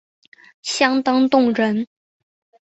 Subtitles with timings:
[0.63, 1.85] 相当动人